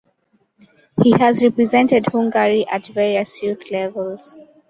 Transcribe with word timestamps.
He 1.03 1.11
has 1.11 1.43
represented 1.43 2.07
Hungary 2.07 2.65
at 2.67 2.87
various 2.87 3.43
youth 3.43 3.69
levels. 3.69 4.43